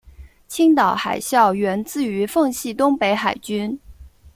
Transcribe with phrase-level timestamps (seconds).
[0.47, 3.79] 青岛海校源自于奉系东北海军。